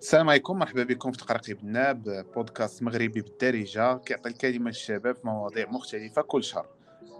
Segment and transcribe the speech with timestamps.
[0.00, 3.96] السلام عليكم مرحبا بكم في تقرقيب الناب بودكاست مغربي بالدارجة.
[3.96, 6.66] كيعطي الكلمة للشباب في مواضيع مختلفة كل شهر.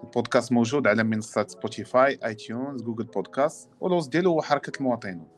[0.04, 5.28] البودكاست موجود على منصات سبوتيفاي اي تيونز جوجل بودكاست والوصف ديالو هو حركة المواطنين.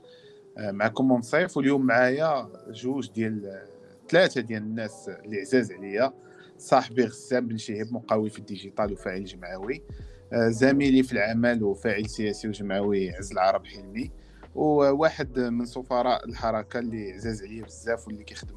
[0.59, 3.63] آه، معكم منصيف واليوم معايا جوج ديال
[4.09, 6.13] ثلاثة ديال الناس اللي عزاز عليا.
[6.59, 9.77] صاحبي غسان بن شهيب مقاول في ال digital وفاعل جمعوي.
[9.77, 14.11] آه، زميلي في العمل وفاعل سياسي وجمعوي عز العرب حلمي.
[14.55, 18.57] وواحد من سفراء الحركة اللي عزاز عليا بزاف واللي كيخدم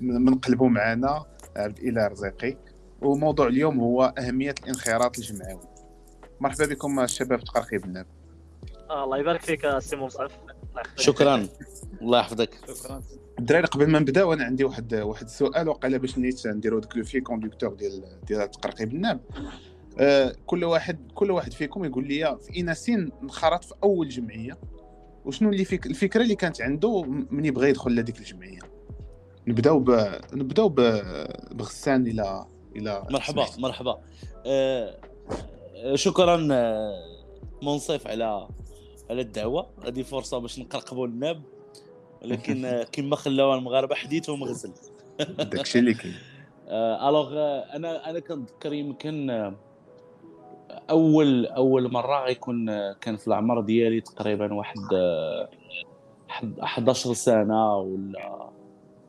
[0.00, 1.24] من قلبه معنا
[1.56, 2.56] عبد الاله رزيقي
[3.02, 5.68] وموضوع اليوم هو أهمية الانخراط الجمعوي.
[6.40, 8.06] مرحبا بكم الشباب تقرقيب الناب
[8.90, 10.30] آه الله يبارك فيك سي مصعب.
[10.96, 11.48] شكرا.
[12.02, 12.50] الله يحفظك.
[12.74, 13.02] شكرا.
[13.38, 17.04] الدراري قبل ما نبداو أنا عندي واحد واحد السؤال وقيلا باش نيت نديرو داك le
[17.04, 19.20] fil conducteur ديال ديال تقرقيب الناب
[19.98, 24.58] آه كل واحد كل واحد فيكم يقول لي في أي سن انخرط في أول جمعية
[25.24, 28.58] وشنو اللي فيك الفكرة اللي كانت عنده من يبغى يدخل لهذيك الجمعية.
[29.46, 29.90] نبداو ب...
[30.32, 30.80] نبداو ب...
[31.52, 33.58] بغسان إلى إلى مرحبا سمحت.
[33.58, 34.00] مرحبا.
[34.46, 34.98] آه
[35.94, 36.94] شكرا آه،
[37.62, 38.48] منصف على
[39.10, 39.66] على الدعوة.
[39.86, 41.42] هذه فرصة باش نقرقبوا الناب.
[42.22, 44.72] ولكن آه، كما خلاو المغاربة حديث ومغزل
[45.38, 46.14] داكشي اللي كاين.
[47.08, 47.32] الوغ
[47.74, 49.30] أنا أنا كنتذكر يمكن
[50.70, 54.78] أول أول مرة غيكون كان في العمر ديالي تقريبا واحد
[56.62, 58.50] 11 سنة ولا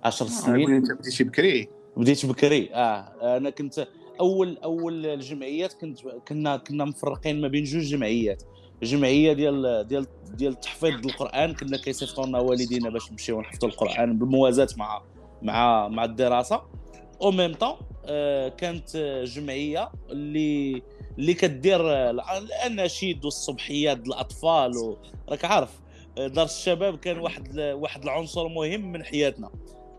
[0.04, 0.74] 10 سنين.
[0.74, 3.38] انت بديتي بكري؟ بديت بكري آه.
[3.38, 3.88] أنا كنت
[4.20, 8.44] أول أول الجمعيات كنت كنا كنا مفرقين ما بين جوج جمعيات.
[8.84, 14.68] جمعية ديال ديال ديال تحفيظ القرآن كنا كيصيفطوا لنا والدينا باش نمشيو نحفظوا القرآن بالموازاه
[14.78, 15.02] مع
[15.42, 16.62] مع مع الدراسة.
[17.22, 17.76] au même temps
[18.58, 20.82] كانت جمعية اللي
[21.20, 25.70] اللي كدير الاناشيد والصبحيات للاطفال وراك عارف
[26.18, 29.50] دار الشباب كان واحد واحد العنصر مهم من حياتنا.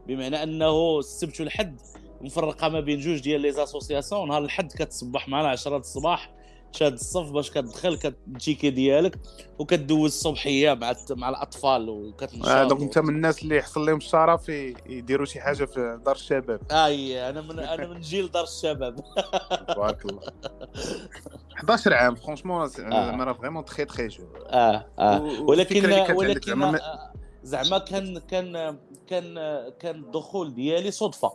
[0.07, 1.81] بمعنى أنه السبت والحد
[2.21, 6.36] مفرقة ما بين جوج ديال les associations نهار الحد كتصبح معنا 10 الصباح
[6.77, 9.19] شاد الصف باش كتدخل كتجيكي ديالك
[9.59, 14.49] وكدوز الصبحية مع مع الأطفال وكتنشط آه donc انت من الناس اللي يحصل لهم الشرف
[14.87, 16.61] يديروا شي حاجة في دار الشباب.
[16.73, 18.97] آي أنا من أنا من جيل دار الشباب.
[19.69, 20.23] تبارك الله.
[21.57, 24.25] 11 عام franchement زعما vraiment très très jeune.
[24.47, 25.43] آه آه.
[25.43, 29.35] ولكن ولكن آه، زعما كان كان كان
[29.81, 31.33] كان الدخول ديالي صدفة.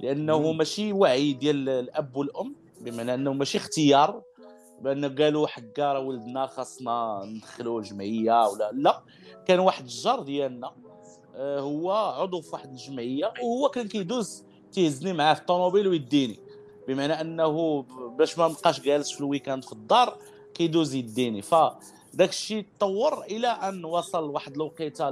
[0.00, 4.22] لأنه ماشي وعي ديال الأب والأم بمعنى أنه ماشي اختيار
[4.82, 9.02] بأن قالوا حكا راه ولدنا خاصنا ندخلوا الجمعيه ولا لا.
[9.46, 10.72] كان واحد الجار ديالنا
[11.36, 16.38] آه، هو عضو في واحد الجمعية وهو كان كيدوز تيهزني معاه في الطوموبيل ويديني.
[16.88, 17.82] بمعنى أنه
[18.18, 20.18] باش ما نبقاش جالس في ال weekend في الدار
[20.54, 21.42] كيدوز يديني.
[21.42, 25.10] فداك الشيء تطور إلى أن وصل واحد الوقيتة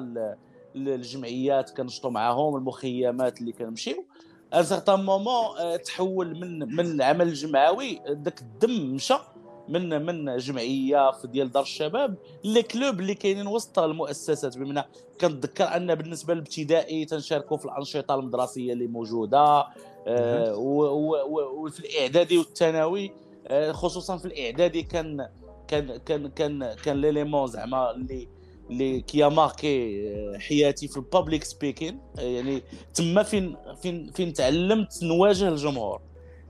[0.74, 4.04] للجمعيات كنشطوا معاهم المخيمات اللي كنمشيو.
[4.54, 9.16] à un certain moment تحول من من العمل الجمعوي داك الدم مشى.
[9.68, 14.58] من من جمعية في ديال دار الشباب لي كلوب اللي كاينين وسط المؤسسات.
[14.58, 14.86] بمعنى
[15.20, 19.66] كنتذكر أن بالنسبة للابتدائي تنشاركوا في الأنشطة المدرسية اللي موجودة
[20.06, 23.12] آه وفي الإعدادي والثانوي
[23.46, 25.28] آه خصوصا في الإعدادي كان
[25.68, 28.28] كان كان كان كان ليليمون زعما اللي
[28.70, 32.62] اللي كيا ماركي آه، حياتي في البابليك سبيكين يعني
[32.94, 36.00] تما فين فين فين تعلمت نواجه الجمهور.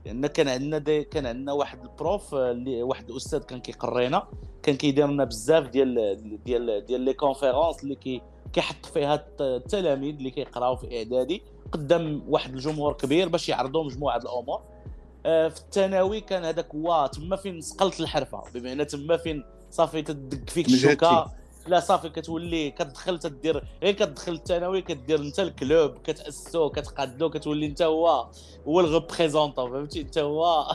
[0.07, 4.27] لأن كان عندنا des كان عندنا واحد ال prof آه، اللي واحد الأستاذ كان كيقرينا
[4.63, 8.21] كان كيدير لنا بزاف ديال ديال ديال les conférences اللي كي
[8.53, 11.41] كيحط فيها التلاميذ اللي كيقراو في إعدادي.
[11.71, 14.61] قدام واحد الجمهور كبير باش يعرضوا مجموعة الأمور.
[15.25, 18.43] آه، في الثانوي كان هذاك هو تما فين صقلت الحرفة.
[18.53, 21.31] بمعنى تما فين صافي تدق فيك الشوكة.
[21.67, 27.65] لا صافي كتولي كتدخل تدير غير كتدخل الثانوي كدير انت ال club كتأسسو كتقادو كتولي
[27.65, 28.29] انت هو
[28.67, 30.67] هو ال représentant فهمتي انت هو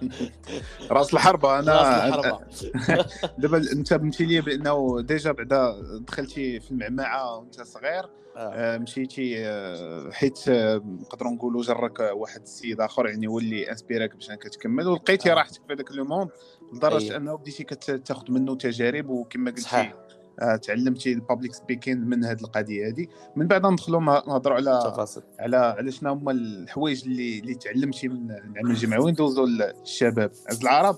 [0.90, 2.40] راس الحربة أنا راس الحربة
[3.38, 8.52] دابا أنت بنتي لي بأنه déjà بعدا دخلتي في المعمعة وأنت صغير آه.
[8.54, 14.14] آه مشيتي آه حيت آه نقدروا نقولوا جرك واحد السيد آخر يعني هو اللي inspirاك
[14.14, 15.34] باش كتكمل ولقيتي آه.
[15.34, 16.30] راحتك في هذاك le monde
[16.72, 17.16] لدرجة أيه.
[17.16, 19.92] أنه بديتي كتاخذ منه تجارب وكما قلتي
[20.62, 23.06] تعلمتي ال public speaking من هذه القضية هذه
[23.36, 25.22] من بعد ندخلوا نهضروا على تفاصيل.
[25.40, 30.96] على على شنو هما الحوايج اللي اللي تعلمتي من العمل الجمعوي ندوزوا للشباب عز العرب.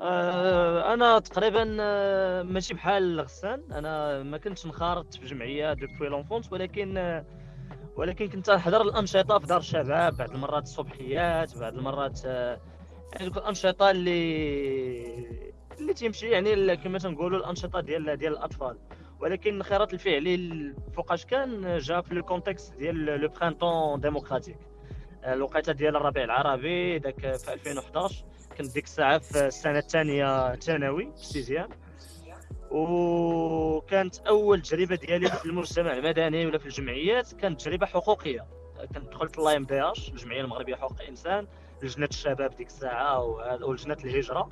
[0.00, 3.72] آه أنا تقريبا آه، ماشي بحال غسان.
[3.72, 7.24] أنا ما كنتش انخرطت في جمعية دوبوي لونفونس ولكن آه،
[7.96, 10.16] ولكن كنت نحضر الأنشطة في دار الشباب.
[10.16, 18.16] بعض المرات الصبحيات بعض المرات يعني الانشطه اللي اللي تيمشي يعني كما تنقولوا الأنشطة ديال
[18.16, 18.78] ديال الأطفال.
[19.20, 24.56] ولكن الانخراط الفعلي فوقاش كان جا في le contexte ديال le printemps démocratique
[25.24, 28.24] الوقيتة ديال الربيع العربي داك في 2011
[28.58, 31.68] كنت ديك الساعة في السنة الثانية ثانوي sixième
[32.70, 38.46] وكانت أول تجربة ديالي في المجتمع المدني ولا في الجمعيات كانت تجربة حقوقية.
[38.94, 41.46] كنت دخلت AMDH الجمعية المغربية حقوق الإنسان.
[41.82, 43.24] لجنه الشباب ديك الساعة
[43.62, 44.48] ولجنه الهجرة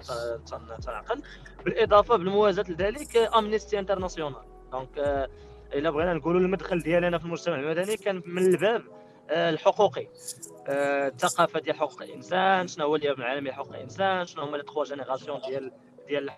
[0.83, 1.23] تنعقل
[1.65, 5.29] بالإضافة بالموازاه لذلك Amnesty International donc
[5.75, 8.83] إلا بغينا نقولوا المدخل ديالنا في المجتمع المدني كان من الباب
[9.31, 10.09] آه، الحقوقي.
[10.69, 14.85] آه، الثقافة ديال حقوق الإنسان شنو هو اليوم العالمي لحقوق الإنسان شنو هما les trois
[14.85, 15.73] générations ديال
[16.09, 16.31] ديال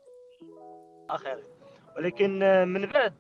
[1.11, 1.43] اخره
[1.97, 3.15] ولكن آه، من بعد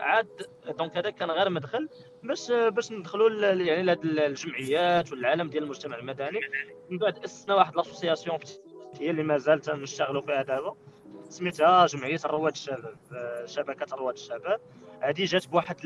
[0.00, 0.46] عاد
[0.78, 1.88] donc هذا كان غير مدخل
[2.22, 6.40] باش باش ندخلوا يعني لهاد الجمعيات والعالم ديال المجتمع المدني.
[6.90, 8.38] من بعد أسسنا واحد l'association
[9.00, 10.76] هي اللي مازال تنشتغلوا فيها دابا.
[11.28, 12.96] سميتها جمعية رواد الشباب
[13.44, 14.60] شبكة رواد الشباب.
[15.00, 15.76] هذه جات بواحد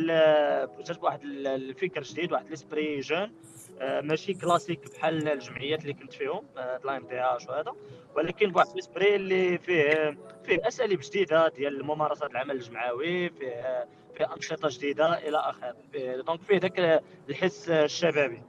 [0.87, 3.33] جات بواحد الفكر جديد واحد l'esprit jeune.
[3.81, 7.73] آه، ماشي كلاسيك بحال الجمعيات اللي كنت فيهم l'AMDH وهذا
[8.17, 13.87] ولكن بواحد l'esprit اللي فيه فيه أساليب جديدة ديال ممارسه العمل الجمعوي فيه
[14.17, 15.77] فيه أنشطة جديدة إلى اخره
[16.27, 18.43] donc فيه ذاك الحس الشبابي.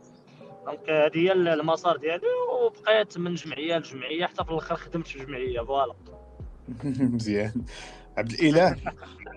[0.66, 5.62] donc هذه هي المسار ديالي وبقيت من جمعية لجمعية حتى في الآخر خدمت في جمعية
[5.62, 5.94] voilà.
[7.16, 7.54] مزيان.
[8.18, 8.76] عبد الإله.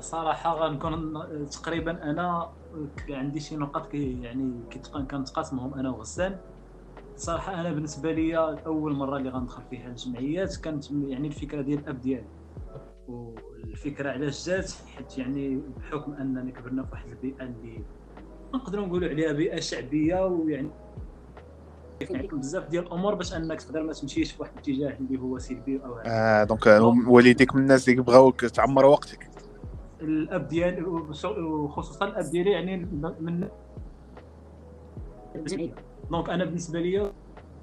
[0.00, 1.12] صراحة غنكون
[1.50, 2.48] تقريبا أنا
[3.10, 4.52] عندي شي نقاط يعني
[5.10, 6.36] كنتقاسمهم أنا وغسان
[7.16, 8.36] صراحة أنا بالنسبة لي
[8.66, 12.28] أول مرة اللي غندخل فيها الجمعيات كانت يعني الفكرة ديال الأب ديالي.
[13.08, 17.82] والفكرة علاش جات؟ حيت يعني بحكم أنني كبرنا في واحد البيئة اللي
[18.54, 20.70] نقدروا نقولوا عليها بيئة شعبية ويعني
[22.00, 25.80] يعني بزاف ديال الأمور باش أنك تقدر ما تمشيش في واحد الاتجاه اللي هو سلبي
[25.84, 26.66] أو آه donc
[27.08, 29.37] والديك من الناس اللي بغاوك تعمر وقتك.
[30.00, 32.76] الاب ديالي وخصوصا الاب ديالي يعني
[33.20, 33.48] من
[36.10, 37.12] donc أنا بالنسبة لي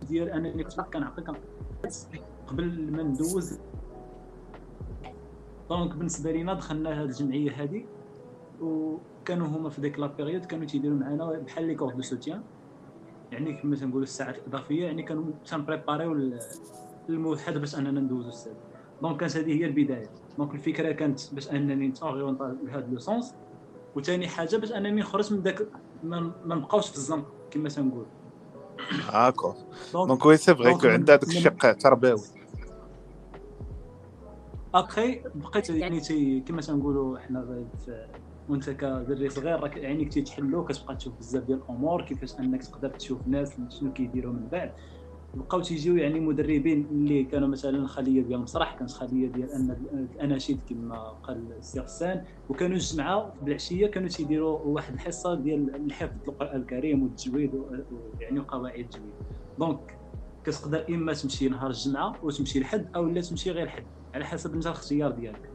[0.09, 1.35] ديال انني كنت كنعقل
[2.47, 3.59] قبل ما ندوز.
[5.69, 7.85] donc بالنسبة لينا دخلنا هذه الجمعية هذه
[8.61, 12.41] وكانوا هما في ديك la période كانوا تيديروا معنا بحال les cours de soutien.
[13.31, 16.39] يعني كما تنقولوا الساعات الإضافية يعني كانوا تن prépareيو
[17.09, 18.55] الموحد باش أننا ندوزو الساعة.
[19.01, 20.09] donc كانت هذه هي البداية.
[20.37, 23.33] donc الفكرة كانت باش أنني نت orienta لهذا le sens.
[23.95, 25.67] وثاني حاجة باش أنني نخرج من داك
[26.03, 28.05] ما نبقاوش في الزنق كما تنقول
[29.09, 29.53] هاكو
[29.93, 32.21] donc oui c'est vrai que عندها داك الشق تربوي.
[34.73, 37.65] ابخي بقيت يعني كما تنقولوا حنا
[38.49, 43.27] وانت كدري صغير راك عينيك تيتحلوا كتبقى تشوف بزاف ديال الأمور كيفاش أنك تقدر تشوف
[43.27, 44.71] ناس شنو كيديروا من بعد.
[45.35, 51.09] بقاو تيجيو يعني مدربين اللي كانوا مثلا خلية ديال المسرح كانت خلية ديال الأناشيد كما
[51.09, 57.51] قال السي غسان وكانوا الجمعه بالعشية كانوا تيديروا واحد الحصة ديال الحفظ القرآن الكريم والتجويد
[58.19, 59.13] يعني وقواعد التجويد.
[59.59, 59.97] دونك
[60.43, 63.85] كتقدر إما تمشي نهار الجمعة وتمشي لحد أو لا تمشي غير حد
[64.15, 65.49] على حسب أنت الاختيار ديالك.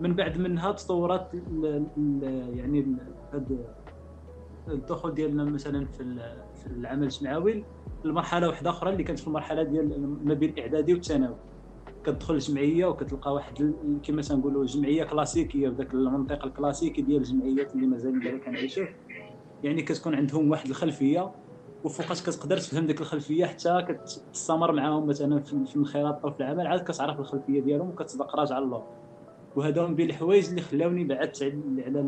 [0.00, 1.34] من بعد منها تطورات
[2.54, 2.96] يعني
[3.32, 3.66] هاد
[4.68, 6.02] الدخول ديالنا مثلا في
[6.58, 7.64] في العمل الجمعوي
[8.04, 11.36] المرحله واحدة أخرى اللي كانت في المرحلة ديال ما بين الإعدادي والثانوي.
[12.04, 18.20] كتدخل الجمعية وكتلقى واحد كما تنقولوا جمعية كلاسيكية بذاك المنطق الكلاسيكي ديال الجمعيات اللي مازال
[18.24, 18.86] دابا كنعيشوا
[19.64, 21.32] يعني كتكون عندهم واحد الخلفية
[21.84, 27.20] وفوقاش كتقدر تفهم ديك الخلفية حتى كتستمر معاهم مثلا في انخراط في العمل عاد كتعرف
[27.20, 28.82] الخلفية ديالهم وكتبقى راجع اللور
[29.56, 32.00] وهذا من بين الحوايج اللي خلاوني بعدت على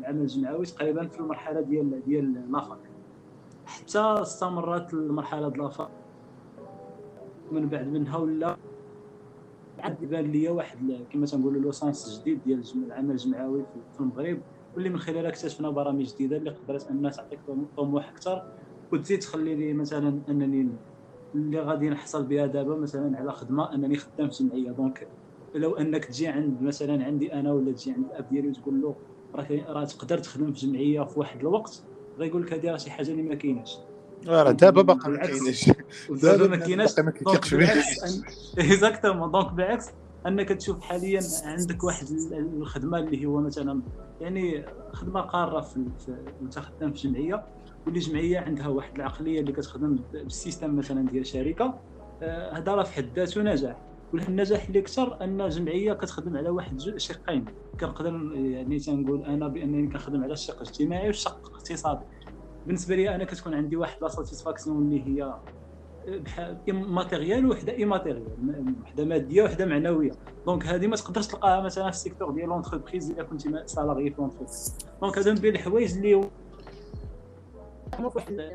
[0.00, 2.78] العمل الجمعوي تقريبا في المرحلة ديال ديال la fac
[3.68, 5.88] حتى استمرت المرحلة ديال
[7.52, 8.56] من بعد منها ولا
[9.78, 14.40] عاد بان ليا واحد كما تنقولوا le sens جديد ديال العمل الجمعوي في المغرب
[14.74, 17.40] واللي من خلالها اكتشفنا برامج جديدة اللي قدرت أنها تعطيك
[17.76, 18.42] طموح أكثر
[18.92, 20.68] وتزيد تخلي لي مثلا أنني
[21.34, 24.70] اللي غادي نحصل بها دابا مثلا على خدمة أنني خدام في جمعية.
[24.70, 25.08] donc
[25.54, 28.96] لو أنك تجي عند مثلا عندي أنا ولا تجي عند الأب ديالي وتقول له
[29.68, 31.82] راه تقدر تخدم في جمعية في واحد الوقت
[32.18, 33.78] غيقول لك هذه راه شي حاجة اللي ما كايناش.
[34.26, 35.70] راه دابا باقي ما كايناش
[36.22, 36.98] دابا ما كايناش.
[36.98, 37.12] ما
[38.58, 39.86] exactement donc بالعكس
[40.26, 43.82] أنك تشوف حاليا عندك واحد الخدمة اللي هو مثلا
[44.20, 45.84] يعني خدمة قارة في
[46.42, 47.44] انت خدام في جمعية
[47.86, 51.74] واللي جمعية عندها واحد العقلية اللي كتخدم بال système مثلا ديال شركة.
[52.22, 53.76] آه، هذا راه في حد ذاته نجاح
[54.12, 57.44] والنجاح اللي أكثر أن الجمعية كتخدم على واحد شقين
[57.80, 62.04] كنقدر يعني تنقول أنا بأنني كنخدم على الشق الاجتماعي والشق الاقتصادي.
[62.66, 65.34] بالنسبة لي أنا كتكون عندي واحد la satisfaction اللي هي
[66.72, 70.12] matérielle وحدة immatérielle وحدة مادية وحدة معنوية.
[70.46, 74.20] donc هذه ما تقدرش تلقاها مثلا في ال secteur ديال l'entreprise إلا كنتي salarié في
[74.20, 76.28] l'entreprise donc هذا من بين الحوايج اللي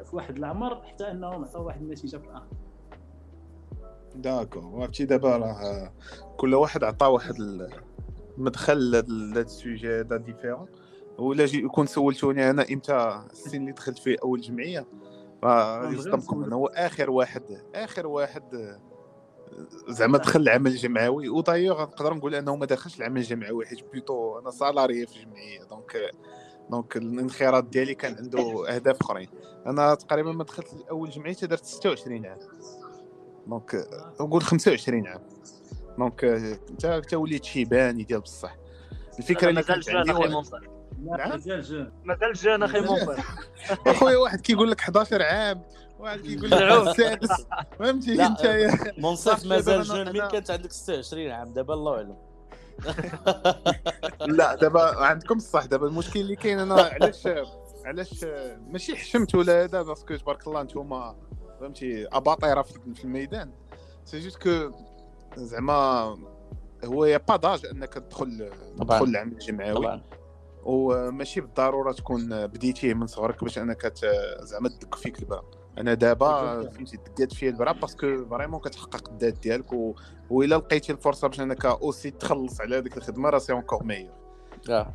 [0.04, 2.46] في واحد العمر حتى انهم عطاو واحد النتيجة في الآخر.
[4.16, 4.82] d'accord.
[4.82, 5.94] عرفتي دابا راه
[6.38, 7.36] كل واحد عطى واحد
[8.38, 10.68] المدخل لهذا ال sujet هذا différent.
[11.18, 14.86] ولا جي يكون سولتوني أنا إمتى السن اللي دخلت فيه أول جمعية.
[15.42, 17.44] فيصدمكم أنا هو آخر واحد
[17.76, 18.78] آخر واحد
[19.88, 21.30] زعما دخل العمل الجمعوي.
[21.30, 25.64] ودايوغ نقدر نقول أنه ما دخلش العمل الجمعوي حيت plutôt أنا salarié في الجمعية.
[25.64, 26.12] donc
[26.70, 29.30] donc الانخراط ديالي كان عنده أهداف أخرين.
[29.68, 32.38] أنا تقريبا ما دخلت اول جمعية درت 26 عام.
[33.48, 33.88] donc
[34.22, 35.22] نقول 25 عام.
[35.98, 38.56] donc انت انت وليت شيباني ديال بصح.
[39.20, 40.12] الفكرة اللي كانت عندي
[41.04, 43.24] نعم؟ مازال جون مازال جون أخي مونطير
[43.88, 45.62] أخويا واحد كيقول لك 11 عام
[46.00, 47.46] واحد كيقول لك سادس
[47.80, 52.16] فهمتي؟ أنت منصف مازال جون مين كانت عندك 26 عام؟ دابا الله أعلم.
[54.38, 55.66] لا دابا عندكم الصح.
[55.66, 57.28] دابا المشكل اللي كاين أنا علاش
[57.86, 58.26] علاش
[58.68, 61.16] ماشي حشمت ولا هذا؟ باسكو تبارك الله نتوما
[61.64, 63.52] فهمتي اباطيره في الميدان.
[64.06, 64.72] سي جوست كو
[65.36, 66.18] زعما
[66.86, 70.02] il y a pas d'âge أنك تدخل تدخل العمل الجمعوي
[70.64, 73.94] وماشي بالضرورة تكون بديتيه من صغرك باش أنك
[74.40, 75.44] زعما تدق فيك البرا
[75.78, 79.96] أنا دابا فهمتي دقات فيا البرا parce que vraiment كتحقق الذات ديالك و...
[80.30, 84.12] وإلا لقيتي الفرصة باش أنك aussi تخلص على هذيك الخدمة راه c'est encore meilleur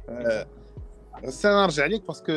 [0.09, 0.47] آه,
[1.25, 2.33] آه، أنا نرجع ليك parce que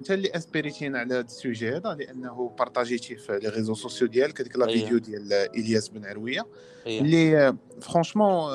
[0.00, 4.40] انت اللي اسبيريتينا على هذا ال sujet هذا لأنه بارطاجيتيه في les réseaux sociaux ديالك
[4.40, 6.46] هذيك la vidéo ديال إلياس بن عروية.
[6.86, 8.50] اللي franchement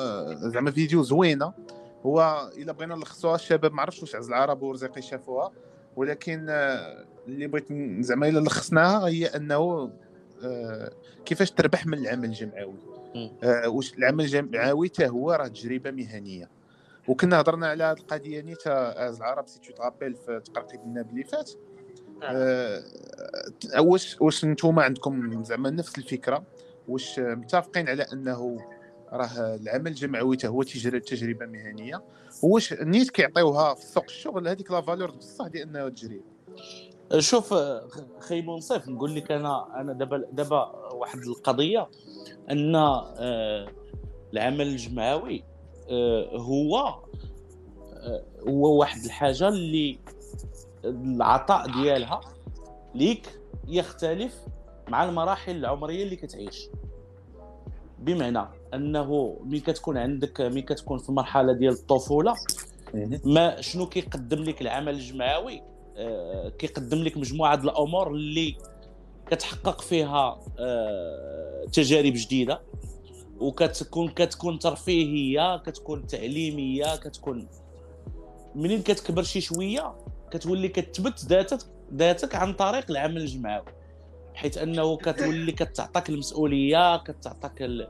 [0.50, 1.52] زعما فيديو زوينة.
[2.06, 5.52] هو إلا بغينا نلخصوها الشباب ما عرفتش واش عز العرب ورزيقي شافوها.
[5.96, 6.46] ولكن
[7.28, 7.66] اللي بغيت
[8.00, 9.90] زعما إلا لخصناها هي أنه
[11.24, 12.78] كيفاش تربح من العمل الجمعوي.
[13.66, 16.57] واش العمل الجمعوي حتى هو راه تجربة مهنية.
[17.08, 20.80] وكنا هضرنا على هذه القضية نيت آ عز العرب si tu te rappelles في تقرقيب
[20.80, 21.50] الناب اللي فات
[22.22, 22.82] أه.
[23.78, 26.44] واش واش نتوما عندكم زعما نفس الفكرة؟
[26.88, 28.58] واش متفقين على أنه
[29.12, 32.02] راه العمل الجمعوي هو تجربة مهنية؟
[32.42, 36.22] واش نيت كيعطيوها في سوق الشغل هذيك لا فالور بصح ديال أنها تجربه
[37.18, 37.54] شوف
[38.18, 41.88] خي منصف نقول لك أنا أنا دابا دابا واحد القضية
[42.50, 43.68] أن آه،
[44.32, 45.57] العمل الجمعوي آه،
[46.34, 49.98] هو آه، هو واحد الحاجة اللي
[50.84, 52.20] العطاء ديالها
[52.94, 54.34] ليك يختلف
[54.88, 56.68] مع المراحل العمرية اللي كتعيش.
[57.98, 62.34] بمعنى أنه ملي كتكون عندك ملي كتكون في المرحله ديال الطفولة
[63.24, 65.62] ما شنو كيقدم لك العمل الجمعوي
[65.96, 68.56] آه كيقدم لك مجموعة الأمور اللي
[69.30, 72.60] كتحقق فيها آه تجارب جديدة.
[73.40, 77.48] وكتكون كتكون ترفيهية كتكون تعليمية كتكون
[78.54, 79.94] منين كتكبر شي شوية
[80.30, 81.58] كتولي كتثبت ذاتك
[81.94, 83.64] ذاتك عن طريق العمل الجمعوي
[84.34, 87.88] حيث أنه كتولي كتعطاك المسؤولية كتعطاك ال...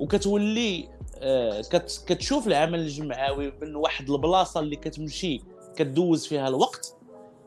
[0.00, 0.88] وكتولي
[1.18, 2.04] آه كت...
[2.06, 5.40] كتشوف العمل الجمعوي من واحد البلاصة اللي كتمشي
[5.76, 6.96] كتدوز فيها الوقت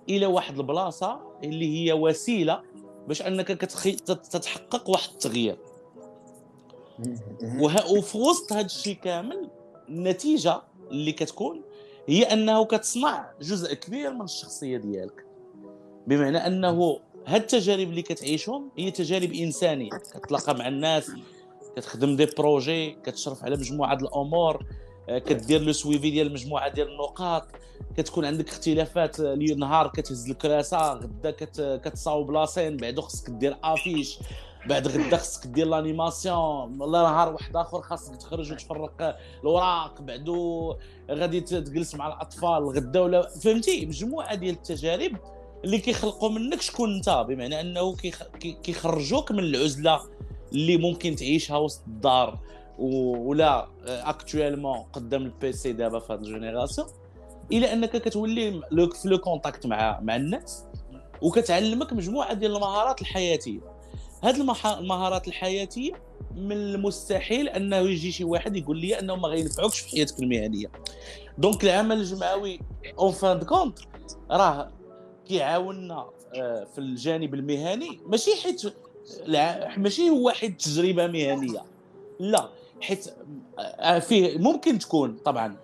[0.10, 2.62] إلى واحد البلاصة اللي هي وسيلة
[3.08, 3.92] باش أنك كتخي...
[3.92, 5.58] تتحقق واحد التغيير.
[7.92, 9.50] وفي وسط هذا الشيء كامل
[9.90, 10.62] النتيجة
[10.92, 11.62] اللي كتكون
[12.08, 15.26] هي أنه كتصنع جزء كبير من الشخصية ديالك.
[16.08, 19.90] بمعنى أنه هاد التجارب اللي كتعيشهم هي تجارب إنسانية.
[19.90, 21.12] كتلاقى مع الناس
[21.76, 24.66] كتخدم des projets كتشرف على مجموعة الأمور
[25.10, 27.48] آه، كدير le suivi ديال مجموعة ديال النقاط
[27.98, 31.32] كتكون عندك اختلافات آه، نهار كتهز الكراسا غدا
[31.78, 34.20] كتصاوب la scène بعدو خصك دير affiche
[34.68, 40.76] بعد غدا خصك دير l'animation ولا نهار واحد آخر خاصك تخرج وتفرق الاوراق بعدو
[41.12, 45.18] غادي تجلس مع الأطفال غدا ولا فهمتي؟ مجموعة ديال التجارب
[45.64, 47.26] اللي كيخلقوا منك شكون أنت.
[47.28, 47.96] بمعنى أنه
[48.64, 50.02] كيخرجوك من العزلة
[50.54, 52.40] اللي ممكن تعيشها وسط الدار.
[52.80, 56.88] ولا actuellement قدام ال PC دابا في هذه ال génération
[57.52, 60.64] إلى أنك كتولي في le contact مع مع الناس
[61.22, 63.75] وكتعلمك مجموعة ديال المهارات الحياتية.
[64.26, 65.92] هذه المهارات الحياتيه
[66.36, 70.72] من المستحيل انه يجي شي واحد يقول لي انه ما غينفعوكش في حياتك المهنية.
[71.38, 72.60] donc العمل الجمعوي
[73.00, 73.80] en fin de compte
[74.32, 74.72] راه
[75.28, 78.00] كيعاوننا آه، في الجانب المهني.
[78.06, 78.62] ماشي حيت
[79.78, 81.64] ماشي هو حيت تجربة مهنية.
[82.20, 82.50] لا
[82.82, 83.08] حيت
[83.60, 85.58] آه، فيه ممكن تكون طبعا.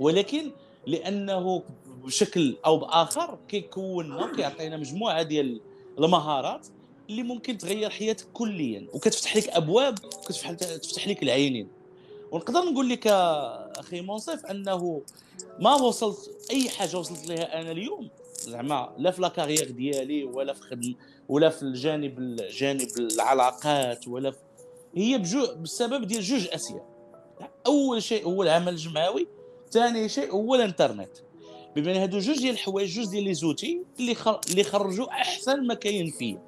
[0.00, 0.50] ولكن
[0.86, 1.62] لأنه
[2.04, 5.60] بشكل أو بآخر كيكوننا كيعطينا مجموعة ديال
[5.98, 6.66] المهارات
[7.10, 11.68] اللي ممكن تغير حياتك كليا وكتفتح لك أبواب كتفتح تفتح لك العينين.
[12.32, 15.02] ونقدر نقول لك أخي منصف أنه
[15.60, 18.08] ما وصلت أي حاجة وصلت لها أنا اليوم.
[18.40, 20.94] زعما لا في لاكارير ديالي ولا في خدم
[21.28, 24.38] ولا في الجانب الجانب العلاقات ولا في
[24.96, 26.86] هي بجو بسبب ديال جوج اشياء
[27.66, 29.26] أول شيء هو العمل الجمعوي
[29.70, 31.10] ثاني شيء هو الإنترنت.
[31.76, 34.16] بما ان هادو جوج ديال الحوايج جوج ديال les outils اللي.
[34.50, 36.42] اللي خرجوا أحسن ما كاين فيا.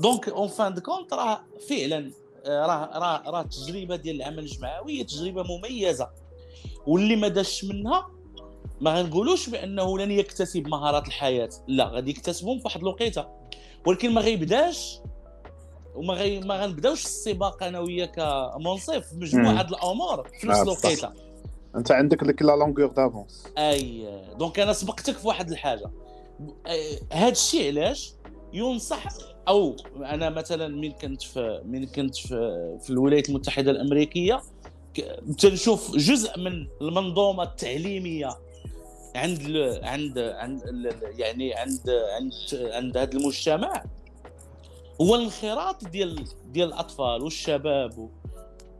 [0.00, 2.12] donc en fin de compte راه فعلا
[2.46, 6.10] آه، راه راه راه التجربه ديال العمل الجمعوي هي تجربة مميزة.
[6.86, 8.08] واللي ما داش منها
[8.80, 11.50] ما غنقولوش بأنه لن يكتسب مهارات الحياة.
[11.68, 13.26] لا غادي يكتسبهم في واحد الوقيتة.
[13.86, 14.98] ولكن ما غيبداش
[15.94, 21.12] وما غي ما غنبداوش السباق أنا وياك كمنصف في مجموعة الأمور في نفس آه، الوقيتة.
[21.76, 23.46] أنت عندك ديك la longueur d'avance.
[23.58, 25.90] أي donc أنا سبقتك في واحد الحاجة.
[27.12, 28.12] هذا الشيء علاش؟
[28.52, 29.04] ينصح
[29.48, 34.42] أو أنا مثلا من كنت في من كنت في, في الولايات المتحدة الأمريكية
[35.38, 38.30] تنشوف جزء من المنظومة التعليمية
[39.14, 40.62] عند ال عند عند
[41.18, 42.32] يعني عند عند
[42.72, 43.84] عند هذا المجتمع.
[45.00, 48.10] هو الانخراط ديال ديال الأطفال والشباب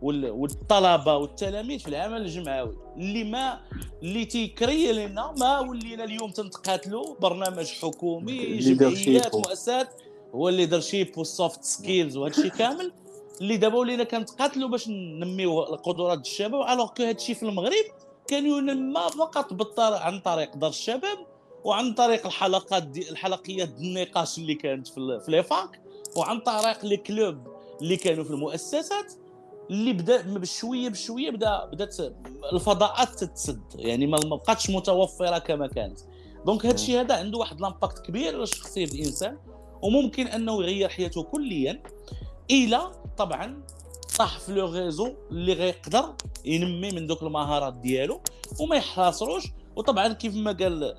[0.02, 3.60] والطلبة والتلاميذ في العمل الجمعوي اللي ما
[4.02, 9.88] اللي تيكري لنا ما ولينا اليوم تنتقاتلوا برنامج حكومي جمعيات مؤسسات
[10.34, 12.92] هو ال leadership وال soft skills وهذا الشيء كامل
[13.40, 16.68] اللي دابا ولينا كنتقاتلوا باش ننميو القدرات الشباب.
[16.68, 17.84] Alors que هذا الشيء في المغرب
[18.28, 19.94] كان ينمى فقط بالطر...
[19.94, 21.18] عن طريق دار الشباب
[21.64, 25.80] وعن طريق الحلقات دي الحلقات النقاش اللي كانت في, في les facs
[26.16, 27.36] وعن طريق les clubs
[27.82, 29.12] اللي كانوا في المؤسسات.
[29.70, 31.96] اللي بدا بشويه بشويه بدا بدات
[32.52, 33.60] الفضاءات تتسد.
[33.74, 35.98] يعني ما بقاتش متوفره كما كانت.
[36.46, 39.38] donc هذا الشيء هذا عنده واحد l'impact كبير على شخصية الإنسان
[39.82, 41.82] وممكن أنه يغير حياته كليا
[42.50, 43.62] إلى طبعا
[44.18, 48.20] طاح في le réseau اللي غيقدر ينمي من دوك المهارات ديالو
[48.60, 49.44] وما يحاصروش.
[49.76, 50.96] وطبعا كيف ما قال آه،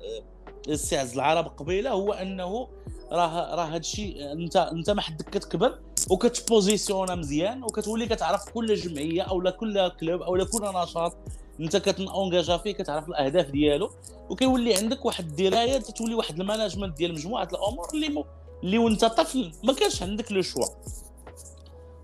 [0.68, 2.68] السي عز العرب قبيلة هو أنه
[3.12, 5.78] راه راه هادشي أنت أنت ما حدك كتكبر
[6.10, 11.16] وكت positionner مزيان وكتولي كتعرف كل جمعية أو كل club أو كل نشاط.
[11.60, 13.90] أنت كتنونجاجا فيه كتعرف الأهداف ديالو.
[14.30, 18.24] وكيولي عندك واحد الدراية تولي واحد ال management ديال مجموعة الأمور اللي م...
[18.64, 20.66] اللي وأنت طفل ما كانش عندك le choix.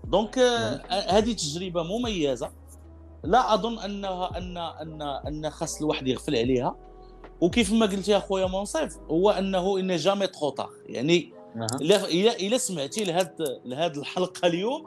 [0.03, 0.39] donc
[0.89, 2.51] هذه تجربة مميزة.
[3.23, 6.75] لا أظن انها ان ان أن خاص الواحد يغفل عليها.
[7.41, 12.35] وكيف ما قلت يا خويا منصف هو أنه il n'est jamais trop tard يعني الا
[12.39, 14.83] الا سمعتي لهاد لهاد الحلقة اليوم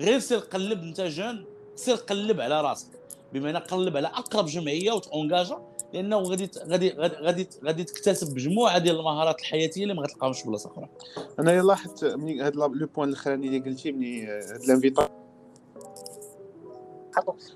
[0.00, 1.44] غير سير قلب أنت jeune
[1.74, 2.86] سير قلب على راسك.
[3.32, 5.58] بمعنى قلب على أقرب جمعية وتونجاجا
[5.94, 10.70] لأنه غادي غادي غادي غادي تكتسب مجموعة ديال المهارات الحياتية اللي ما غتلقاهمش في بلاصة
[10.70, 10.88] أخرى.
[11.38, 15.08] أنا لاحظت من هذا le point الأخراني اللي قلتي من هاد l'invité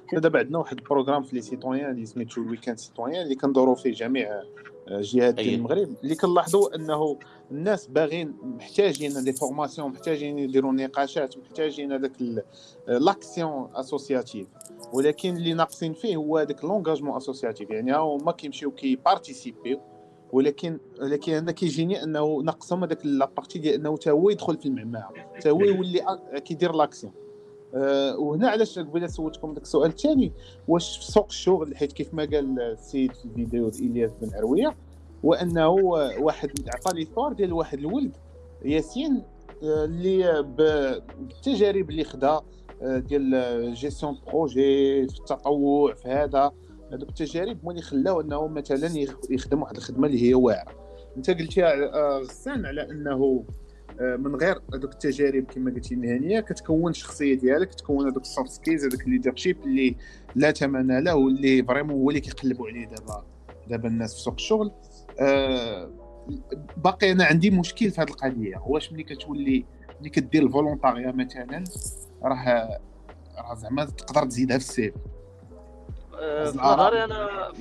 [0.07, 3.35] حنا دابا عندنا واحد ال programme في les citoyens اللي سميتو le weekend citoyen اللي
[3.35, 4.43] كندورو فيه جميع
[4.88, 7.19] جهات ديال المغرب اللي كنلاحظوا أنه
[7.51, 12.12] الناس باغيين محتاجين des formations محتاجين يديروا نقاشات محتاجين هذاك
[12.88, 14.46] l'action associative
[14.93, 19.81] ولكن اللي ناقصين فيه هو هذاك l'engagement associatif يعني هما كيمشيو كي participer يو
[20.33, 24.66] ولكن ولكن أنا كيجيني أنه ناقصهم هذاك la partie ديال أنه حتى هو يدخل في
[24.66, 27.12] المعمعه حتى هو يولي كيدير l'action
[27.74, 30.33] أه وهنا علاش قبيله سولتكم داك السؤال الثاني
[30.68, 34.76] واش في سوق الشغل حيت كيف ما قال السيد في الفيديو إلياس بن عرويه
[35.22, 35.68] وأنه
[36.20, 38.16] واحد عطى لي صور ديال واحد الولد
[38.64, 39.22] ياسين
[39.62, 42.40] آه، اللي بالتجارب اللي خدا
[42.83, 46.52] آه، ديال جيستيون بروجي في التطوع في هذا.
[46.92, 50.72] هذوك التجارب هما اللي خلاو أنه مثلا يخدم واحد الخدمة اللي هي واعرة.
[51.16, 53.44] أنت قلتي آه، غسان على أنه
[54.01, 58.85] من غير هذوك التجارب كما قلتي المهنيه كتكون الشخصية ديالك تكون هذوك ال soft skills
[58.85, 59.97] هذوك ال leadership اللي
[60.35, 63.25] لا ثمن له واللي vraiment هو اللي كيقلبوا عليه دابا
[63.69, 64.73] دابا الناس في سوق الشغل.
[65.21, 65.91] آه،
[66.77, 69.65] باقي أنا عندي مشكل في هذه القضية واش ملي كتولي
[70.01, 71.65] ملي كدير ال volontariat مثلا
[72.23, 72.81] راه
[73.39, 74.95] راه زعما تقدر تزيدها في السيف
[76.15, 77.53] آه، في نظري أنا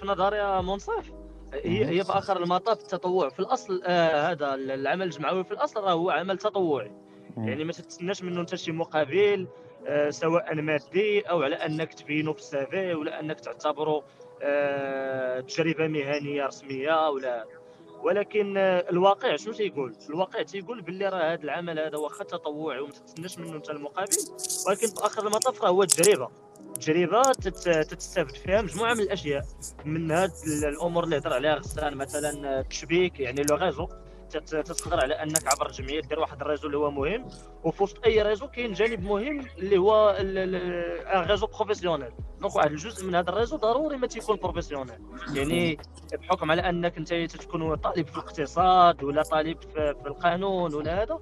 [0.00, 1.12] في نظري منصف
[1.54, 5.92] هي هي في آخر المطاف التطوع في الأصل آه هذا العمل الجمعوي في الأصل راه
[5.92, 6.92] هو عمل تطوعي.
[7.36, 9.46] يعني ما تتسناش منه أنت شي مقابل
[9.86, 14.02] آه سواء مادي أو على أنك تبينه في السيفي ولا أنك تعتبره
[14.42, 17.46] آه، تجربة مهنية رسمية ولا.
[18.02, 22.90] ولكن آه، الواقع شنو تيقول؟ الواقع تيقول باللي راه هذا العمل هذا واخا تطوعي وما
[22.90, 24.16] تستناش منه أنت المقابل
[24.66, 26.28] ولكن في آخر المطاف راه هو تجربة.
[26.80, 27.22] تجربة
[27.82, 29.44] تتستافد فيها مجموعة من الأشياء.
[29.84, 30.32] من هاد
[30.68, 33.88] الأمور اللي هضر عليها غسان مثلا التشبيك يعني le réseau
[34.30, 37.28] تقدر على أنك عبر الجمعية دير واحد ال réseau اللي هو مهم
[37.64, 43.06] وفي وسط أي réseau كاين جانب مهم اللي هو un réseau professionnel donc واحد الجزء
[43.06, 44.98] من هذا ال réseau ضروري ما تيكون professionnel
[45.34, 45.78] يعني
[46.12, 51.18] بحكم على أنك أنت تكون طالب في الاقتصاد ولا طالب في القانون ولا هذا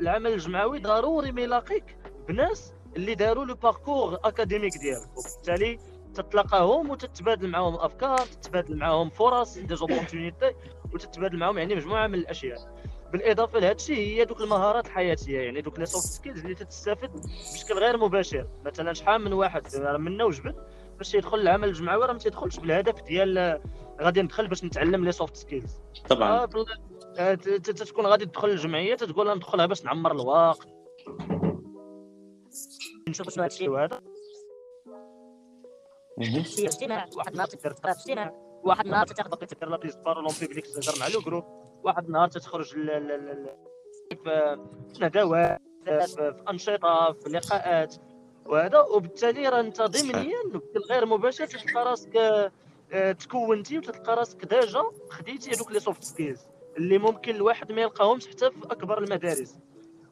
[0.00, 1.96] العمل الجمعوي ضروري ما يلاقيك
[2.28, 5.78] بناس اللي داروا le parcours académique ديالك وبالتالي
[6.14, 10.52] تتلاقاهم وتتبادل معاهم افكار تتبادل معاهم فرص des opportunités
[10.94, 12.76] وتتبادل معاهم يعني مجموعة من الأشياء.
[13.12, 17.10] بالإضافة لهذا الشيء هي دوك المهارات الحياتية يعني دوك les soft skills اللي تستافد
[17.54, 18.46] بشكل غير مباشر.
[18.64, 20.54] مثلا شحال من واحد منا وجبد
[20.98, 23.60] باش يدخل العمل الجمعوي راه ما تيدخلش بالهدف ديال
[24.02, 26.30] غادي ندخل باش نتعلم les soft skills طبعا.
[27.18, 30.66] آه تكون غادي تدخل الجمعية تقول ندخلها باش نعمر الوقت.
[33.08, 33.68] نشوف شنو هادشي.
[33.68, 34.00] وهذا
[37.16, 38.32] واحد النهار تقدر تقرا في اجتماع
[38.64, 41.44] واحد النهار تاخذ بقيت دير la parole publique تهضر مع le groupe.
[41.84, 42.64] واحد النهار تخرج
[44.24, 44.58] في
[45.00, 47.94] ندوات في أنشطة في لقاءات.
[48.46, 52.16] وهذا وبالتالي راه انت ضمنيا بشكل غير مباشر تلقى راسك
[52.92, 56.40] آه، تكونتي وتلقى راسك déjà خديتي هذوك les soft skills
[56.76, 59.58] اللي ممكن الواحد ما يلقاهمش حتى في أكبر المدارس.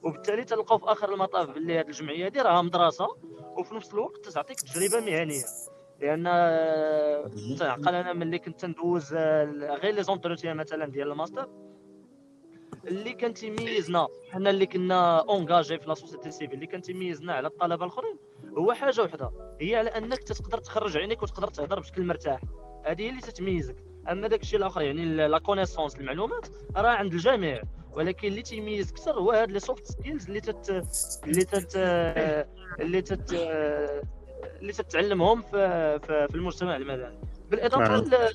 [0.04, 3.06] وبالتالي تلقاو في آخر المطاف باللي هذه الجمعية هذه راها مدرسه
[3.58, 5.44] وفي نفس الوقت تعطيك تجربة مهنية.
[6.00, 6.24] لأن
[7.58, 11.48] تعقل أنا ملي كنت ندوز غير les entretiens مثلا ديال الماستر
[12.84, 17.48] اللي كان تيميزنا حنا اللي كنا engagés في la société civile اللي كان تيميزنا على
[17.48, 18.16] الطلبة الآخرين
[18.58, 22.40] هو حاجة وحدة هي على أنك تقدر تخرج عينيك وتقدر تهضر بشكل مرتاح.
[22.84, 23.76] هذه هي اللي تتميزك.
[24.10, 27.62] أما داك الشيء الآخر يعني la connaissance المعلومات راه عند الجميع.
[27.96, 30.70] ولكن اللي تيميز أكثر هو هاد les soft skills اللي تت
[31.24, 31.76] اللي تت
[32.80, 33.33] اللي تت
[34.61, 37.18] اللي تتعلمهم في في المجتمع المدني.
[37.50, 38.28] بالإضافة نعم.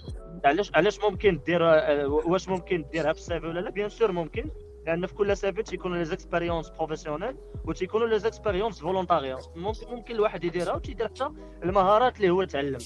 [0.46, 1.62] علاش علاش ممكن دير
[2.08, 4.50] واش ممكن ديرها في ال CV ولا لا؟ bien sûr ممكن.
[4.90, 10.44] لأن في كل CV تيكونوا les expériences professionnelles وتيكونوا les expériences volontariat ممكن ممكن الواحد
[10.44, 11.30] يديرها وتيدير حتى
[11.64, 12.78] المهارات اللي هو تعلم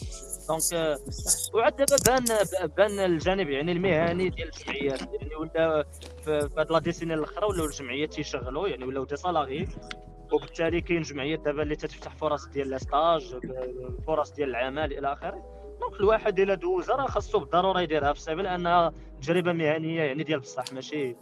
[0.49, 0.61] donc
[1.53, 2.25] وعاد دابا بان
[2.77, 5.85] بان الجانب يعني المهني ديال الجمعيات يعني ولا
[6.23, 9.67] في هاد la décennie الاخرى ولاو الجمعيات تيشغلوا يعني ولاو des salariés
[10.31, 13.35] وبالتالي كاين جمعيات دابا اللي تتفتح فرص ديال les stages
[14.07, 18.43] فرص ديال العمل إلى اخره donc الواحد الا دوزها راه خاصو بالضروره يديرها في السيفي
[18.43, 21.15] لانها تجربه مهنيه يعني ديال بصح ماشي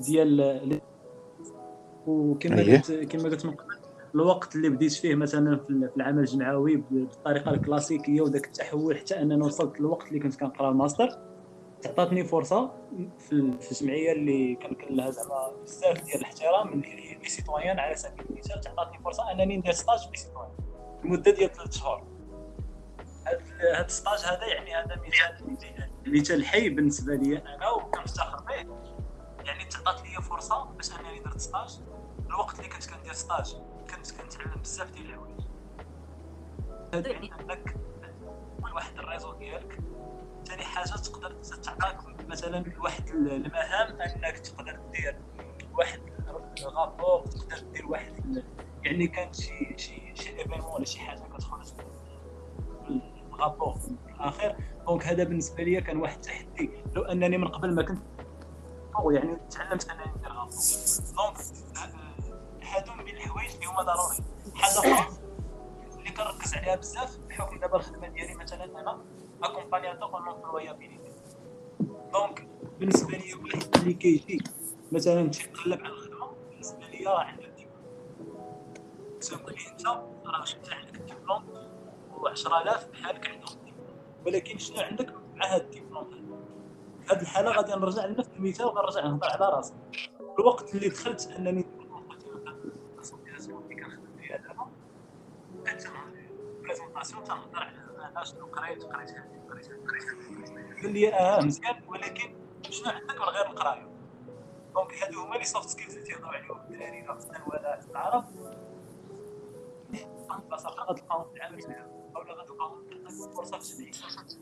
[0.00, 0.80] ديال
[2.06, 3.46] وكما قلت كما قلت
[4.14, 9.80] الوقت اللي بديت فيه مثلا في العمل الجمعوي بالطريقة الكلاسيكية وذاك التحول حتى اننا وصلت
[9.80, 11.08] للوقت اللي كنت كنقرأ الماستر
[11.86, 12.70] عطاتني فرصة
[13.18, 13.32] في
[13.72, 18.98] الجمعية اللي كان لها زعما بزاف ديال الاحترام من les citoyens على سبيل المثال تعطاتني
[19.04, 20.50] فرصة أنني ندير stage في les citoyens
[21.04, 22.02] لمدة ديال ثلاث شهور.
[23.26, 25.56] هذا ال stage هذا يعني هذا مثال
[26.06, 28.54] مثال حي بالنسبة لي أنا وكنفتخر به
[29.44, 31.80] يعني تعطات لي فرصة باش أنني درت stage
[32.26, 33.56] الوقت اللي كنت كندير stage
[33.90, 35.40] كنت كنتعلم بزاف ديال الحوايج.
[36.94, 37.76] هذا يعني أنك
[38.74, 39.78] واحد ال réseau ديالك.
[40.44, 45.16] ثاني حاجة تقدر تعطيك مثلا واحد المهام أنك تقدر دير
[45.72, 46.00] واحد
[46.58, 48.44] rapport تقدر دير واحد
[48.84, 51.49] يعني كان شي شي شي événement ولا شي حاجة كتخرج
[53.40, 57.74] ال rapport في الاخير donc هذا بالنسبة لي كان واحد التحدي لو أنني من قبل
[57.74, 58.02] ما كنت
[59.10, 60.50] يعني تعلمت أنني ندير rapport
[61.16, 61.36] donc
[62.62, 64.16] هادو من الحوايج اللي هما ضروري.
[64.54, 65.16] حاجة أخرى
[65.98, 68.98] اللي كنركز عليها بزاف بحكم دابا الخدمة ديالي مثلا أنا
[69.42, 71.10] accompagnateur en employabilité
[72.12, 72.48] donc
[72.80, 74.38] بالنسبة لي واحد اللي كيجي
[74.92, 77.68] مثلا تيقلب على الخدمة بالنسبة لي راه عندك
[79.20, 81.69] الدبلوم تقول لي أنت راه انت عندك الدبلوم
[82.22, 83.56] و10000 بحالك عندهم
[84.26, 86.04] ولكن شنو عندك؟ مع هذا الدبلوم
[87.04, 89.74] في هذه الحالة غادي نرجع لنفس المثال وغنرجع نهضر على راسي.
[90.38, 91.66] الوقت اللي دخلت أنني
[96.62, 99.10] بريزونطاسيون تنهضر على أنا شنو قريت قريت
[99.48, 99.70] قريت
[100.82, 102.34] قال لي آه مزيان ولكن
[102.70, 103.88] شنو عندك من غير القراية؟
[104.74, 106.60] donc هادو هما les soft skills اللي تيهضروا عليهم.
[106.60, 107.06] الدراري
[107.46, 108.24] ولا في العرب
[110.48, 111.62] بلاصه أخرى غتلقاهم في العمل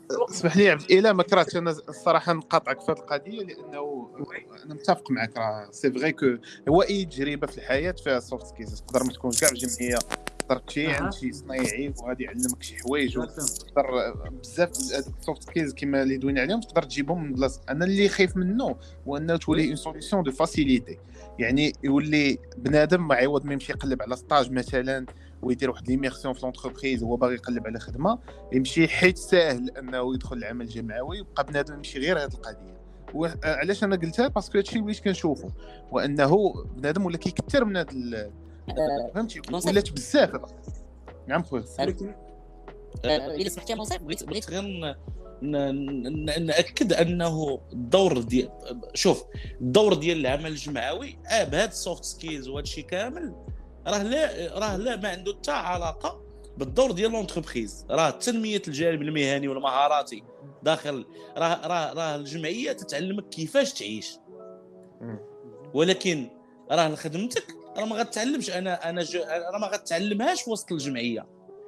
[0.09, 4.09] في اسمح لي عبد الاله ما كرهتش أنا الصراحه نقاطعك في هذه القضية لأنه
[4.65, 5.67] أنا متفق معك راه.
[5.71, 6.37] c'est vrai que
[6.69, 9.97] هو أي تجربة في الحياة فيها soft skills تقدر ما تكون كاع جمعيه
[10.39, 13.13] تقدر تمشي عند شي صنايعي وغادي يعلمك شي حوايج
[13.59, 17.61] تقدر بزاف ال soft skills كما اللي دوينا عليهم تقدر تجيبهم من بلاصة.
[17.69, 18.75] أنا اللي خايف منه
[19.07, 20.99] هو أنه تولي une solution de facilité
[21.39, 25.05] يعني يولي بنادم ما عوض ما يمشي يقلب على stage مثلا.
[25.41, 28.19] ويدير واحد l'immersion في l'entreprise هو باغي يقلب على خدمة
[28.53, 32.79] يمشي حيت ساهل أنه يدخل العمل الجمعوي يبقى بنادم يمشي غير هذه القضية.
[33.43, 35.49] علاش أنا قلتها؟ parce que هادشي وليت كنشوفو
[35.91, 37.89] وانه بنادم ولا كيكثر من هذا
[39.13, 40.29] فهمتي؟ ولات بزاف
[41.27, 41.63] نعم خويا.
[43.05, 44.95] إلا سمحتي بغيت بغيت غير
[46.39, 48.49] نأكد أنه الدور ديال
[48.93, 49.23] شوف
[49.61, 53.35] الدور ديال العمل الجمعوي آه بهذا ال soft skills وهذا الشيء كامل
[53.89, 56.21] راه لا راه لا ما عنده حتى علاقة
[56.57, 60.23] بالدور ديال l'entreprise راه تنميه الجانب المهني والمهاراتي
[60.63, 61.05] داخل
[61.37, 64.17] راه راه راه الجمعية تتعلمك كيفاش تعيش.
[65.73, 66.29] ولكن
[66.71, 67.43] راه خدمتك
[67.77, 68.49] راه ما غتعلمش.
[68.49, 69.05] أنا أنا
[69.53, 71.27] راه ما غتعلمهاش وسط الجمعية.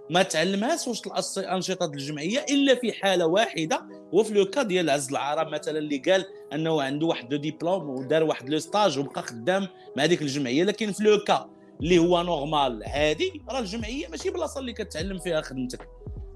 [0.10, 5.48] ما تعلمهاش وسط الأنشطة الجمعية إلا في حالة واحدة وفي le cas ديال عز العرب
[5.48, 10.06] مثلا اللي قال أنه عنده واحد le diplôme ودار واحد le stage وبقى خدام مع
[10.06, 10.64] ديك الجمعية.
[10.64, 11.50] لكن في le cas
[11.82, 12.84] اللي هو normal.
[12.84, 15.88] عادي راه الجمعية ماشي بلاصة اللي كتعلم فيها خدمتك.